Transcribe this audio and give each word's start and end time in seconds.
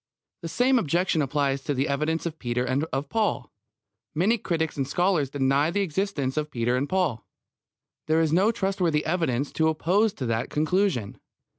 The 0.41 0.47
same 0.47 0.79
objection 0.79 1.21
applies 1.21 1.63
to 1.63 1.75
the 1.75 1.87
evidence 1.87 2.25
of 2.25 2.39
Peter 2.39 2.65
and 2.65 2.85
of 2.85 3.07
Paul. 3.07 3.51
Many 4.15 4.39
critics 4.39 4.75
and 4.75 4.87
scholars 4.87 5.29
deny 5.29 5.69
the 5.69 5.81
existence 5.81 6.37
of 6.37 6.49
Peter 6.49 6.75
and 6.75 6.89
Paul. 6.89 7.23
There 8.07 8.19
is 8.19 8.33
no 8.33 8.51
trustworthy 8.51 9.05
evidence 9.05 9.51
to 9.51 9.67
oppose 9.67 10.11
to 10.13 10.25
that 10.25 10.49
conclusion. 10.49 11.19